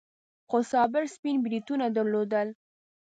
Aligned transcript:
خو 0.49 0.57
صابر 0.71 1.03
سپين 1.15 1.37
بریتونه 1.45 1.85
درلودل. 1.95 2.47